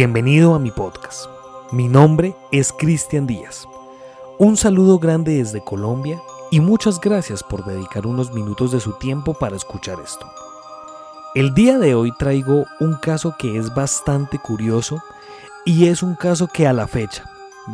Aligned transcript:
Bienvenido 0.00 0.54
a 0.54 0.60
mi 0.60 0.70
podcast. 0.70 1.26
Mi 1.72 1.88
nombre 1.88 2.36
es 2.52 2.72
Cristian 2.72 3.26
Díaz. 3.26 3.66
Un 4.38 4.56
saludo 4.56 5.00
grande 5.00 5.38
desde 5.38 5.64
Colombia 5.64 6.22
y 6.52 6.60
muchas 6.60 7.00
gracias 7.00 7.42
por 7.42 7.64
dedicar 7.64 8.06
unos 8.06 8.32
minutos 8.32 8.70
de 8.70 8.78
su 8.78 8.92
tiempo 8.92 9.34
para 9.34 9.56
escuchar 9.56 9.98
esto. 9.98 10.24
El 11.34 11.52
día 11.52 11.80
de 11.80 11.96
hoy 11.96 12.12
traigo 12.16 12.64
un 12.78 12.94
caso 12.94 13.34
que 13.40 13.58
es 13.58 13.74
bastante 13.74 14.38
curioso 14.38 15.02
y 15.64 15.88
es 15.88 16.04
un 16.04 16.14
caso 16.14 16.46
que 16.46 16.68
a 16.68 16.72
la 16.72 16.86
fecha, 16.86 17.24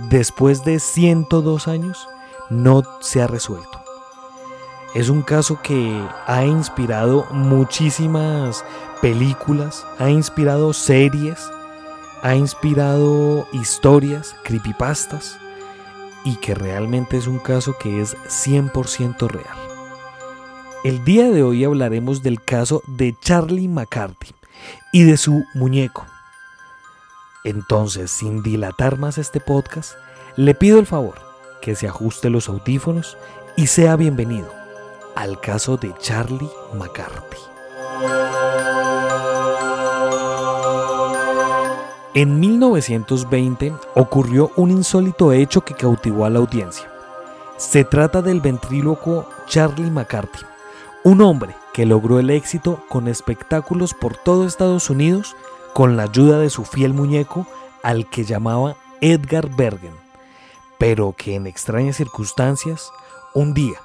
después 0.08 0.64
de 0.64 0.80
102 0.80 1.68
años, 1.68 2.08
no 2.48 2.84
se 3.00 3.20
ha 3.20 3.26
resuelto. 3.26 3.82
Es 4.94 5.10
un 5.10 5.20
caso 5.20 5.58
que 5.62 6.02
ha 6.26 6.46
inspirado 6.46 7.26
muchísimas 7.32 8.64
películas, 9.02 9.86
ha 9.98 10.08
inspirado 10.08 10.72
series, 10.72 11.50
ha 12.24 12.34
inspirado 12.36 13.46
historias, 13.52 14.34
creepypastas 14.44 15.38
y 16.24 16.36
que 16.36 16.54
realmente 16.54 17.18
es 17.18 17.26
un 17.26 17.38
caso 17.38 17.76
que 17.78 18.00
es 18.00 18.16
100% 18.16 19.28
real. 19.28 19.58
El 20.84 21.04
día 21.04 21.30
de 21.30 21.42
hoy 21.42 21.64
hablaremos 21.64 22.22
del 22.22 22.42
caso 22.42 22.82
de 22.86 23.14
Charlie 23.20 23.68
McCarthy 23.68 24.34
y 24.90 25.02
de 25.02 25.18
su 25.18 25.44
muñeco. 25.52 26.06
Entonces, 27.44 28.10
sin 28.10 28.42
dilatar 28.42 28.96
más 28.96 29.18
este 29.18 29.38
podcast, 29.38 29.92
le 30.36 30.54
pido 30.54 30.78
el 30.78 30.86
favor 30.86 31.20
que 31.60 31.74
se 31.74 31.88
ajuste 31.88 32.30
los 32.30 32.48
audífonos 32.48 33.18
y 33.54 33.66
sea 33.66 33.96
bienvenido 33.96 34.50
al 35.14 35.38
caso 35.40 35.76
de 35.76 35.92
Charlie 35.98 36.50
McCarthy. 36.72 37.36
En 42.16 42.38
1920 42.38 43.74
ocurrió 43.96 44.52
un 44.54 44.70
insólito 44.70 45.32
hecho 45.32 45.62
que 45.62 45.74
cautivó 45.74 46.24
a 46.24 46.30
la 46.30 46.38
audiencia. 46.38 46.88
Se 47.56 47.82
trata 47.82 48.22
del 48.22 48.40
ventrílocuo 48.40 49.28
Charlie 49.48 49.90
McCarthy, 49.90 50.46
un 51.02 51.20
hombre 51.22 51.56
que 51.72 51.86
logró 51.86 52.20
el 52.20 52.30
éxito 52.30 52.84
con 52.88 53.08
espectáculos 53.08 53.94
por 53.94 54.16
todo 54.16 54.46
Estados 54.46 54.90
Unidos 54.90 55.34
con 55.72 55.96
la 55.96 56.04
ayuda 56.04 56.38
de 56.38 56.50
su 56.50 56.64
fiel 56.64 56.94
muñeco 56.94 57.48
al 57.82 58.08
que 58.08 58.22
llamaba 58.22 58.76
Edgar 59.00 59.48
Bergen, 59.48 59.94
pero 60.78 61.14
que 61.18 61.34
en 61.34 61.48
extrañas 61.48 61.96
circunstancias, 61.96 62.92
un 63.34 63.54
día, 63.54 63.80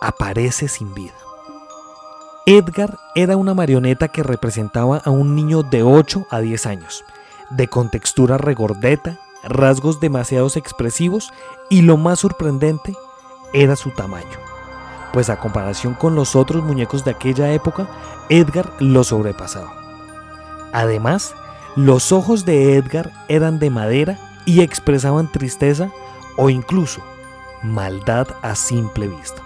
aparece 0.00 0.68
sin 0.68 0.94
vida. 0.94 1.12
Edgar 2.46 2.98
era 3.14 3.36
una 3.36 3.52
marioneta 3.52 4.08
que 4.08 4.22
representaba 4.22 5.02
a 5.04 5.10
un 5.10 5.36
niño 5.36 5.62
de 5.62 5.82
8 5.82 6.28
a 6.30 6.40
10 6.40 6.64
años, 6.64 7.04
de 7.50 7.68
contextura 7.68 8.38
regordeta, 8.38 9.18
rasgos 9.42 10.00
demasiados 10.00 10.56
expresivos 10.56 11.32
y 11.70 11.82
lo 11.82 11.96
más 11.96 12.20
sorprendente 12.20 12.94
era 13.52 13.76
su 13.76 13.90
tamaño. 13.90 14.26
Pues 15.12 15.30
a 15.30 15.38
comparación 15.38 15.94
con 15.94 16.14
los 16.14 16.36
otros 16.36 16.62
muñecos 16.62 17.04
de 17.04 17.12
aquella 17.12 17.52
época, 17.52 17.88
Edgar 18.28 18.70
lo 18.78 19.04
sobrepasaba. 19.04 19.72
Además, 20.72 21.34
los 21.76 22.12
ojos 22.12 22.44
de 22.44 22.76
Edgar 22.76 23.10
eran 23.28 23.58
de 23.58 23.70
madera 23.70 24.18
y 24.44 24.60
expresaban 24.60 25.30
tristeza 25.32 25.90
o 26.36 26.50
incluso 26.50 27.00
maldad 27.62 28.28
a 28.42 28.54
simple 28.54 29.08
vista. 29.08 29.42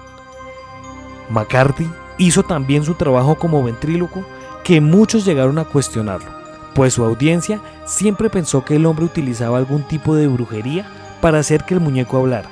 McCarthy 1.31 1.89
hizo 2.19 2.43
también 2.43 2.85
su 2.85 2.95
trabajo 2.95 3.37
como 3.37 3.63
ventríloco 3.63 4.25
que 4.65 4.81
muchos 4.81 5.25
llegaron 5.25 5.59
a 5.59 5.65
cuestionarlo 5.65 6.42
pues 6.75 6.95
su 6.95 7.05
audiencia 7.05 7.61
siempre 7.85 8.31
pensó 8.31 8.65
que 8.65 8.77
el 8.77 8.87
hombre 8.87 9.05
utilizaba 9.05 9.59
algún 9.59 9.83
tipo 9.83 10.15
de 10.15 10.27
brujería 10.27 10.87
para 11.21 11.39
hacer 11.39 11.65
que 11.65 11.75
el 11.75 11.81
muñeco 11.81 12.17
hablara, 12.17 12.49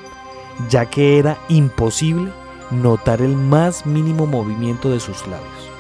ya 0.69 0.87
que 0.87 1.19
era 1.19 1.39
imposible 1.49 2.33
notar 2.71 3.23
el 3.23 3.37
más 3.37 3.87
mínimo 3.87 4.27
movimiento 4.27 4.91
de 4.91 5.01
sus 5.01 5.27
labios. 5.27 5.71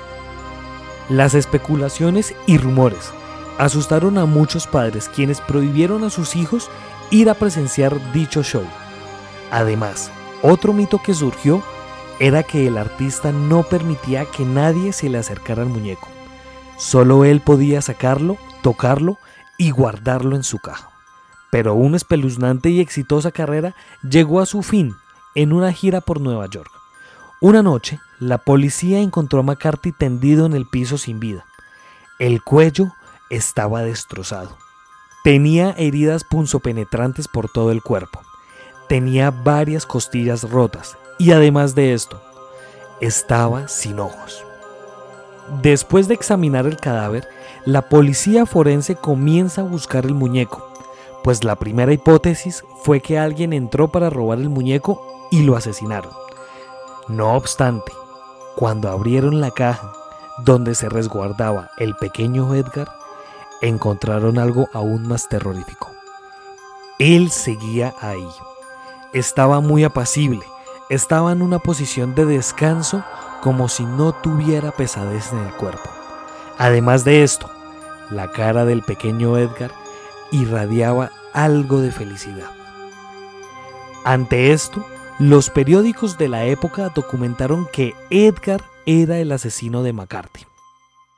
Las 1.08 1.34
especulaciones 1.34 2.34
y 2.46 2.58
rumores 2.58 3.12
asustaron 3.58 4.16
a 4.16 4.26
muchos 4.26 4.66
padres 4.66 5.08
quienes 5.08 5.40
prohibieron 5.40 6.04
a 6.04 6.10
sus 6.10 6.34
hijos 6.34 6.70
ir 7.10 7.28
a 7.28 7.34
presenciar 7.34 8.12
dicho 8.12 8.42
show. 8.42 8.64
Además, 9.50 10.10
otro 10.42 10.72
mito 10.72 11.00
que 11.02 11.14
surgió 11.14 11.62
era 12.20 12.42
que 12.42 12.66
el 12.66 12.78
artista 12.78 13.32
no 13.32 13.62
permitía 13.64 14.24
que 14.24 14.44
nadie 14.44 14.92
se 14.92 15.08
le 15.08 15.18
acercara 15.18 15.62
al 15.62 15.68
muñeco 15.68 16.08
Solo 16.80 17.26
él 17.26 17.42
podía 17.42 17.82
sacarlo, 17.82 18.38
tocarlo 18.62 19.18
y 19.58 19.70
guardarlo 19.70 20.34
en 20.34 20.42
su 20.42 20.58
caja. 20.58 20.90
Pero 21.50 21.74
una 21.74 21.98
espeluznante 21.98 22.70
y 22.70 22.80
exitosa 22.80 23.32
carrera 23.32 23.76
llegó 24.02 24.40
a 24.40 24.46
su 24.46 24.62
fin 24.62 24.96
en 25.34 25.52
una 25.52 25.74
gira 25.74 26.00
por 26.00 26.22
Nueva 26.22 26.46
York. 26.48 26.70
Una 27.42 27.62
noche, 27.62 28.00
la 28.18 28.38
policía 28.38 29.00
encontró 29.00 29.40
a 29.40 29.42
McCarthy 29.42 29.92
tendido 29.92 30.46
en 30.46 30.54
el 30.54 30.66
piso 30.66 30.96
sin 30.96 31.20
vida. 31.20 31.44
El 32.18 32.42
cuello 32.42 32.92
estaba 33.28 33.82
destrozado. 33.82 34.56
Tenía 35.22 35.72
heridas 35.72 36.24
punzopenetrantes 36.24 37.28
por 37.28 37.50
todo 37.50 37.72
el 37.72 37.82
cuerpo. 37.82 38.22
Tenía 38.88 39.30
varias 39.30 39.84
costillas 39.84 40.48
rotas 40.48 40.96
y 41.18 41.32
además 41.32 41.74
de 41.74 41.92
esto, 41.92 42.22
estaba 43.02 43.68
sin 43.68 44.00
ojos. 44.00 44.46
Después 45.50 46.06
de 46.06 46.14
examinar 46.14 46.66
el 46.66 46.76
cadáver, 46.76 47.28
la 47.64 47.88
policía 47.88 48.46
forense 48.46 48.94
comienza 48.94 49.62
a 49.62 49.64
buscar 49.64 50.06
el 50.06 50.14
muñeco, 50.14 50.66
pues 51.24 51.42
la 51.42 51.56
primera 51.56 51.92
hipótesis 51.92 52.64
fue 52.82 53.00
que 53.00 53.18
alguien 53.18 53.52
entró 53.52 53.88
para 53.88 54.10
robar 54.10 54.38
el 54.38 54.48
muñeco 54.48 55.02
y 55.30 55.42
lo 55.42 55.56
asesinaron. 55.56 56.12
No 57.08 57.34
obstante, 57.34 57.92
cuando 58.54 58.88
abrieron 58.88 59.40
la 59.40 59.50
caja 59.50 59.92
donde 60.44 60.76
se 60.76 60.88
resguardaba 60.88 61.70
el 61.78 61.96
pequeño 61.96 62.54
Edgar, 62.54 62.88
encontraron 63.60 64.38
algo 64.38 64.68
aún 64.72 65.06
más 65.08 65.28
terrorífico. 65.28 65.90
Él 67.00 67.30
seguía 67.30 67.92
ahí. 68.00 68.28
Estaba 69.12 69.60
muy 69.60 69.82
apacible, 69.82 70.44
estaba 70.88 71.32
en 71.32 71.42
una 71.42 71.58
posición 71.58 72.14
de 72.14 72.24
descanso 72.24 73.02
como 73.40 73.68
si 73.68 73.84
no 73.84 74.12
tuviera 74.12 74.70
pesadez 74.70 75.32
en 75.32 75.38
el 75.38 75.52
cuerpo. 75.52 75.90
Además 76.58 77.04
de 77.04 77.22
esto, 77.22 77.50
la 78.10 78.30
cara 78.32 78.64
del 78.64 78.82
pequeño 78.82 79.38
Edgar 79.38 79.70
irradiaba 80.30 81.10
algo 81.32 81.80
de 81.80 81.92
felicidad. 81.92 82.50
Ante 84.04 84.52
esto, 84.52 84.84
los 85.18 85.50
periódicos 85.50 86.16
de 86.18 86.28
la 86.28 86.44
época 86.44 86.90
documentaron 86.94 87.68
que 87.72 87.94
Edgar 88.10 88.62
era 88.86 89.18
el 89.18 89.32
asesino 89.32 89.82
de 89.82 89.92
McCarthy. 89.92 90.46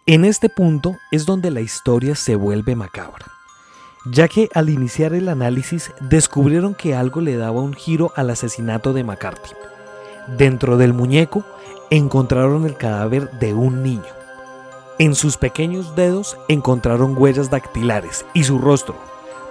En 0.07 0.25
este 0.25 0.49
punto 0.49 0.97
es 1.13 1.27
donde 1.27 1.53
la 1.53 1.61
historia 1.61 2.17
se 2.17 2.35
vuelve 2.35 2.75
macabra, 2.75 3.27
ya 4.05 4.27
que 4.27 4.49
al 4.53 4.69
iniciar 4.69 5.15
el 5.15 5.29
análisis 5.29 5.93
descubrieron 6.01 6.75
que 6.75 6.97
algo 6.97 7.21
le 7.21 7.37
daba 7.37 7.61
un 7.61 7.75
giro 7.75 8.13
al 8.17 8.31
asesinato 8.31 8.93
de 8.93 9.05
McCarthy. 9.05 9.55
Dentro 10.27 10.77
del 10.77 10.93
muñeco 10.93 11.45
encontraron 11.97 12.65
el 12.65 12.79
cadáver 12.79 13.31
de 13.33 13.53
un 13.53 13.83
niño. 13.83 14.15
En 14.99 15.15
sus 15.15 15.37
pequeños 15.37 15.95
dedos 15.95 16.39
encontraron 16.49 17.15
huellas 17.19 17.51
dactilares 17.51 18.25
y 18.33 18.45
su 18.45 18.59
rostro, 18.59 18.95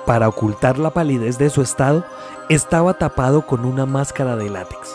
para 0.08 0.28
ocultar 0.28 0.80
la 0.80 0.90
palidez 0.90 1.38
de 1.38 1.52
su 1.52 1.62
estado, 1.62 2.04
estaba 2.50 2.96
tapado 2.96 3.46
con 3.46 3.64
una 3.64 3.86
máscara 3.86 4.36
de 4.36 4.50
látex. 4.50 4.92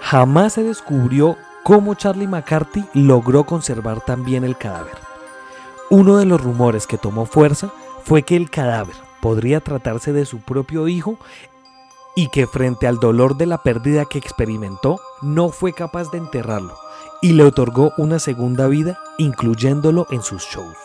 Jamás 0.00 0.54
se 0.54 0.62
descubrió 0.62 1.36
cómo 1.64 1.96
Charlie 1.96 2.26
McCarthy 2.26 2.86
logró 2.94 3.44
conservar 3.44 4.00
también 4.00 4.42
el 4.42 4.56
cadáver. 4.56 4.96
Uno 5.90 6.16
de 6.16 6.24
los 6.24 6.40
rumores 6.40 6.86
que 6.86 6.96
tomó 6.96 7.26
fuerza 7.26 7.68
fue 8.04 8.22
que 8.22 8.36
el 8.36 8.48
cadáver 8.48 8.96
podría 9.20 9.60
tratarse 9.60 10.14
de 10.14 10.24
su 10.24 10.38
propio 10.38 10.88
hijo 10.88 11.18
y 12.14 12.28
que 12.28 12.46
frente 12.46 12.86
al 12.86 12.98
dolor 12.98 13.36
de 13.36 13.46
la 13.46 13.58
pérdida 13.58 14.04
que 14.04 14.18
experimentó, 14.18 15.00
no 15.20 15.50
fue 15.50 15.72
capaz 15.72 16.10
de 16.10 16.18
enterrarlo 16.18 16.76
y 17.20 17.32
le 17.32 17.44
otorgó 17.44 17.92
una 17.96 18.18
segunda 18.18 18.66
vida 18.66 18.98
incluyéndolo 19.18 20.06
en 20.10 20.22
sus 20.22 20.42
shows. 20.42 20.76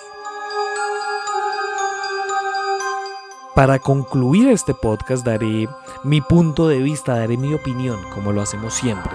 Para 3.55 3.79
concluir 3.79 4.47
este 4.47 4.73
podcast 4.73 5.25
daré 5.25 5.67
mi 6.03 6.21
punto 6.21 6.69
de 6.69 6.79
vista, 6.79 7.17
daré 7.17 7.35
mi 7.35 7.53
opinión, 7.53 7.99
como 8.13 8.31
lo 8.31 8.41
hacemos 8.41 8.73
siempre. 8.73 9.11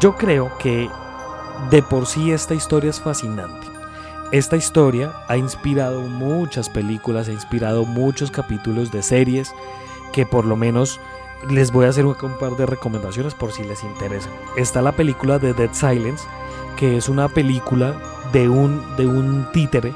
Yo 0.00 0.16
creo 0.16 0.50
que 0.58 0.90
de 1.70 1.82
por 1.82 2.06
sí 2.06 2.32
esta 2.32 2.54
historia 2.54 2.90
es 2.90 3.00
fascinante. 3.00 3.68
Esta 4.32 4.56
historia 4.56 5.12
ha 5.28 5.36
inspirado 5.36 6.00
muchas 6.00 6.68
películas, 6.68 7.28
ha 7.28 7.32
inspirado 7.32 7.84
muchos 7.84 8.32
capítulos 8.32 8.90
de 8.90 9.02
series, 9.04 9.54
que 10.12 10.26
por 10.26 10.44
lo 10.44 10.56
menos 10.56 11.00
les 11.48 11.72
voy 11.72 11.86
a 11.86 11.88
hacer 11.88 12.04
un 12.04 12.14
par 12.14 12.56
de 12.56 12.66
recomendaciones 12.66 13.34
por 13.34 13.52
si 13.52 13.64
les 13.64 13.82
interesa. 13.82 14.28
Está 14.56 14.82
la 14.82 14.92
película 14.92 15.38
de 15.38 15.54
Dead 15.54 15.72
Silence, 15.72 16.24
que 16.76 16.96
es 16.96 17.08
una 17.08 17.28
película 17.28 17.94
de 18.32 18.48
un, 18.48 18.96
de 18.96 19.06
un 19.06 19.50
títere 19.52 19.94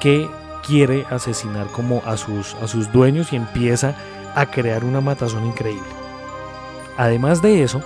que 0.00 0.28
quiere 0.66 1.06
asesinar 1.10 1.66
como 1.68 2.02
a 2.06 2.16
sus, 2.16 2.54
a 2.56 2.68
sus 2.68 2.90
dueños 2.92 3.32
y 3.32 3.36
empieza 3.36 3.94
a 4.34 4.46
crear 4.46 4.84
una 4.84 5.00
matazón 5.00 5.46
increíble. 5.46 5.88
Además 6.96 7.42
de 7.42 7.62
eso, 7.62 7.82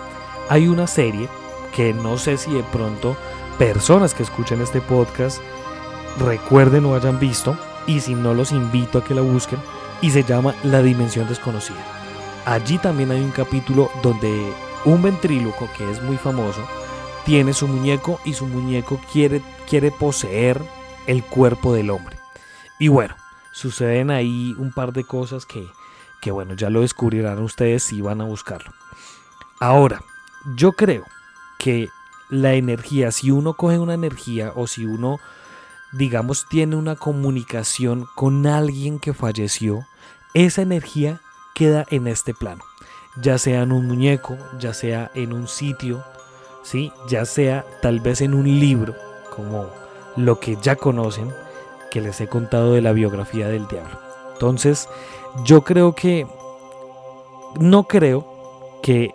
hay 0.48 0.68
una 0.68 0.86
serie 0.86 1.28
que 1.74 1.92
no 1.92 2.18
sé 2.18 2.36
si 2.36 2.52
de 2.52 2.62
pronto 2.64 3.16
personas 3.58 4.14
que 4.14 4.22
escuchen 4.22 4.60
este 4.60 4.80
podcast 4.80 5.40
recuerden 6.18 6.84
o 6.86 6.94
hayan 6.94 7.18
visto, 7.18 7.56
y 7.86 8.00
si 8.00 8.14
no 8.14 8.34
los 8.34 8.52
invito 8.52 8.98
a 8.98 9.04
que 9.04 9.14
la 9.14 9.20
busquen, 9.20 9.58
y 10.02 10.11
se 10.11 10.25
llama 10.25 10.55
La 10.64 10.82
Dimensión 10.82 11.29
Desconocida. 11.29 11.85
Allí 12.47 12.79
también 12.79 13.11
hay 13.11 13.20
un 13.20 13.31
capítulo 13.31 13.91
donde 14.02 14.52
un 14.85 15.02
ventríloco 15.02 15.69
que 15.76 15.91
es 15.91 16.02
muy 16.02 16.17
famoso 16.17 16.67
tiene 17.25 17.52
su 17.52 17.69
muñeco 17.69 18.19
y 18.25 18.32
su 18.32 18.47
muñeco 18.47 19.00
quiere, 19.12 19.43
quiere 19.69 19.91
poseer 19.91 20.61
el 21.06 21.23
cuerpo 21.23 21.75
del 21.75 21.91
hombre. 21.91 22.19
Y 22.79 22.88
bueno, 22.88 23.14
suceden 23.52 24.11
ahí 24.11 24.55
un 24.58 24.73
par 24.73 24.93
de 24.93 25.05
cosas 25.05 25.44
que, 25.44 25.69
que 26.20 26.31
bueno, 26.31 26.55
ya 26.55 26.70
lo 26.70 26.81
descubrirán 26.81 27.38
ustedes 27.43 27.82
si 27.82 28.00
van 28.00 28.20
a 28.20 28.25
buscarlo. 28.25 28.73
Ahora, 29.58 30.02
yo 30.56 30.73
creo 30.73 31.05
que 31.58 31.91
la 32.31 32.55
energía, 32.55 33.12
si 33.12 33.31
uno 33.31 33.55
coge 33.55 33.79
una 33.79 33.94
energía 33.94 34.52
o 34.55 34.67
si 34.67 34.87
uno, 34.87 35.20
digamos, 35.92 36.46
tiene 36.48 36.76
una 36.76 36.96
comunicación 36.96 38.06
con 38.14 38.46
alguien 38.46 38.98
que 38.98 39.12
falleció, 39.12 39.87
esa 40.34 40.62
energía 40.62 41.20
queda 41.54 41.84
en 41.90 42.06
este 42.06 42.34
plano. 42.34 42.64
Ya 43.20 43.38
sea 43.38 43.62
en 43.62 43.72
un 43.72 43.87
muñeco, 43.87 44.37
ya 44.58 44.72
sea 44.72 45.10
en 45.14 45.32
un 45.32 45.48
sitio, 45.48 46.04
¿sí? 46.62 46.92
ya 47.08 47.25
sea 47.25 47.64
tal 47.82 48.00
vez 48.00 48.20
en 48.20 48.34
un 48.34 48.44
libro, 48.44 48.94
como 49.34 49.66
lo 50.16 50.38
que 50.38 50.56
ya 50.62 50.76
conocen, 50.76 51.32
que 51.90 52.00
les 52.00 52.20
he 52.20 52.28
contado 52.28 52.72
de 52.72 52.82
la 52.82 52.92
biografía 52.92 53.48
del 53.48 53.66
diablo. 53.66 53.98
Entonces, 54.32 54.88
yo 55.44 55.62
creo 55.62 55.94
que, 55.94 56.26
no 57.58 57.84
creo 57.84 58.26
que 58.82 59.12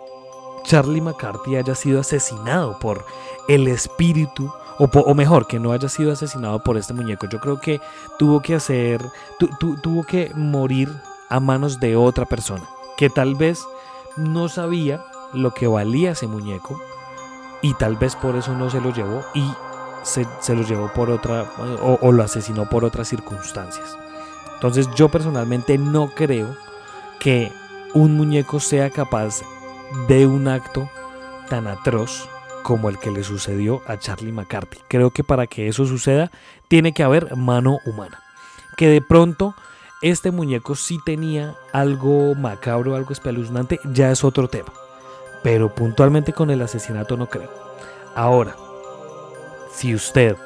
Charlie 0.64 1.00
McCarthy 1.00 1.56
haya 1.56 1.74
sido 1.74 2.00
asesinado 2.00 2.78
por 2.78 3.04
el 3.48 3.66
espíritu, 3.68 4.52
o, 4.78 5.14
mejor, 5.14 5.46
que 5.46 5.58
no 5.58 5.72
haya 5.72 5.88
sido 5.88 6.12
asesinado 6.12 6.58
por 6.58 6.76
este 6.76 6.92
muñeco. 6.92 7.26
Yo 7.28 7.40
creo 7.40 7.58
que 7.58 7.80
tuvo 8.18 8.40
que 8.40 8.54
hacer, 8.54 9.00
tuvo 9.82 10.04
que 10.04 10.32
morir 10.34 10.92
a 11.28 11.40
manos 11.40 11.80
de 11.80 11.96
otra 11.96 12.26
persona, 12.26 12.64
que 12.96 13.10
tal 13.10 13.34
vez 13.34 13.64
no 14.16 14.48
sabía 14.48 15.04
lo 15.32 15.52
que 15.52 15.66
valía 15.66 16.12
ese 16.12 16.26
muñeco 16.26 16.80
y 17.62 17.74
tal 17.74 17.96
vez 17.96 18.16
por 18.16 18.36
eso 18.36 18.54
no 18.54 18.70
se 18.70 18.80
lo 18.80 18.92
llevó 18.92 19.22
y 19.34 19.50
se, 20.02 20.24
lo 20.54 20.62
llevó 20.62 20.92
por 20.92 21.10
otra 21.10 21.50
o, 21.82 21.98
o 22.00 22.12
lo 22.12 22.22
asesinó 22.22 22.68
por 22.68 22.84
otras 22.84 23.08
circunstancias. 23.08 23.96
Entonces 24.54 24.88
yo 24.94 25.08
personalmente 25.08 25.76
no 25.78 26.10
creo 26.14 26.56
que 27.18 27.52
un 27.92 28.16
muñeco 28.16 28.60
sea 28.60 28.90
capaz 28.90 29.42
de 30.08 30.26
un 30.26 30.48
acto 30.48 30.88
tan 31.48 31.66
atroz 31.66 32.28
como 32.66 32.88
el 32.88 32.98
que 32.98 33.12
le 33.12 33.22
sucedió 33.22 33.80
a 33.86 33.96
Charlie 33.96 34.32
McCarthy. 34.32 34.80
Creo 34.88 35.12
que 35.12 35.22
para 35.22 35.46
que 35.46 35.68
eso 35.68 35.86
suceda 35.86 36.32
tiene 36.66 36.92
que 36.92 37.04
haber 37.04 37.36
mano 37.36 37.78
humana. 37.86 38.20
Que 38.76 38.88
de 38.88 39.00
pronto 39.00 39.54
este 40.02 40.32
muñeco 40.32 40.74
sí 40.74 40.98
tenía 41.06 41.54
algo 41.72 42.34
macabro, 42.34 42.96
algo 42.96 43.12
espeluznante, 43.12 43.78
ya 43.84 44.10
es 44.10 44.24
otro 44.24 44.48
tema. 44.48 44.72
Pero 45.44 45.76
puntualmente 45.76 46.32
con 46.32 46.50
el 46.50 46.60
asesinato 46.60 47.16
no 47.16 47.28
creo. 47.28 47.50
Ahora, 48.16 48.56
si 49.72 49.94
usted 49.94 50.36